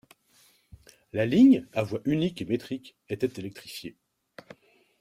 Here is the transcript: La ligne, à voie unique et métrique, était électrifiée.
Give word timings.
La 1.13 1.27
ligne, 1.27 1.67
à 1.73 1.83
voie 1.83 2.01
unique 2.05 2.41
et 2.41 2.45
métrique, 2.45 2.97
était 3.07 3.39
électrifiée. 3.39 3.99